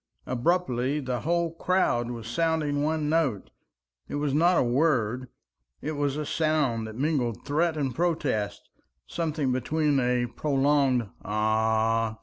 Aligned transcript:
Abruptly 0.25 0.99
the 0.99 1.19
whole 1.19 1.53
crowd 1.53 2.09
was 2.09 2.27
sounding 2.27 2.81
one 2.81 3.07
note. 3.07 3.51
It 4.09 4.15
was 4.15 4.33
not 4.33 4.57
a 4.57 4.63
word, 4.63 5.27
it 5.79 5.91
was 5.91 6.17
a 6.17 6.25
sound 6.25 6.87
that 6.87 6.95
mingled 6.97 7.45
threat 7.45 7.77
and 7.77 7.93
protest, 7.93 8.67
something 9.05 9.51
between 9.51 9.99
a 9.99 10.25
prolonged 10.25 11.07
"Ah!" 11.23 12.17